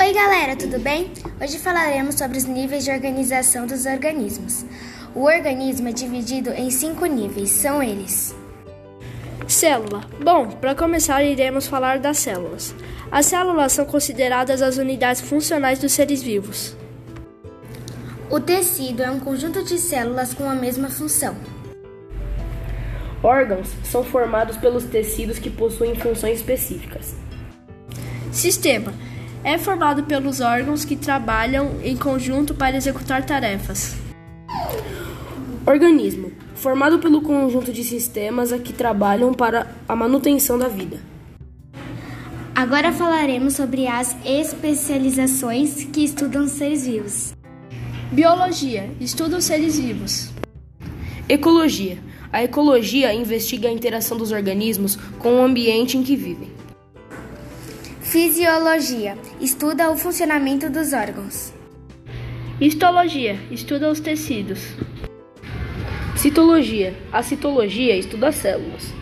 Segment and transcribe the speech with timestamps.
[0.00, 1.12] aí galera, tudo bem?
[1.38, 4.64] Hoje falaremos sobre os níveis de organização dos organismos.
[5.14, 8.34] O organismo é dividido em cinco níveis, são eles:
[9.46, 10.00] Célula.
[10.22, 12.74] Bom, para começar, iremos falar das células.
[13.12, 16.74] As células são consideradas as unidades funcionais dos seres vivos.
[18.30, 21.36] O tecido é um conjunto de células com a mesma função.
[23.22, 27.14] Órgãos são formados pelos tecidos que possuem funções específicas.
[28.32, 28.94] Sistema
[29.44, 33.96] é formado pelos órgãos que trabalham em conjunto para executar tarefas.
[35.66, 41.00] Organismo formado pelo conjunto de sistemas que trabalham para a manutenção da vida.
[42.54, 47.32] Agora falaremos sobre as especializações que estudam seres vivos.
[48.12, 50.30] Biologia estuda os seres vivos.
[51.28, 51.98] Ecologia
[52.32, 56.48] a ecologia investiga a interação dos organismos com o ambiente em que vivem.
[58.10, 61.52] Fisiologia estuda o funcionamento dos órgãos.
[62.60, 64.58] Histologia estuda os tecidos.
[66.16, 68.99] Citologia a citologia estuda as células.